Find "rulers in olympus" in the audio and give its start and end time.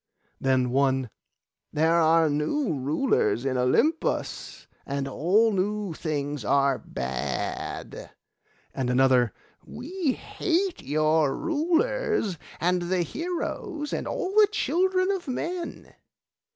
2.73-4.65